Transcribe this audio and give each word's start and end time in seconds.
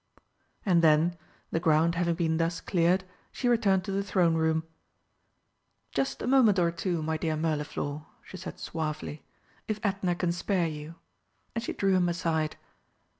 And 0.65 0.81
then, 0.81 1.15
the 1.51 1.59
ground 1.59 1.93
having 1.93 2.15
been 2.15 2.37
thus 2.37 2.59
cleared, 2.59 3.03
she 3.31 3.47
returned 3.47 3.83
to 3.85 3.91
the 3.91 4.01
Throne 4.01 4.33
Room. 4.33 4.63
"Just 5.91 6.23
a 6.23 6.25
moment 6.25 6.57
or 6.57 6.71
two, 6.71 7.03
my 7.03 7.17
dear 7.17 7.35
Mirliflor," 7.37 8.03
she 8.23 8.37
said 8.37 8.57
suavely, 8.57 9.23
"if 9.67 9.79
Edna 9.83 10.15
can 10.15 10.31
spare 10.31 10.67
you," 10.67 10.95
and 11.53 11.63
she 11.63 11.73
drew 11.73 11.93
him 11.95 12.09
aside. 12.09 12.55